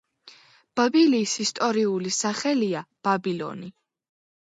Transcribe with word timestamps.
ბაბილის 0.81 1.35
ისტორიული 1.45 2.17
სახელია 2.19 2.85
ბაბილონი. 3.09 3.75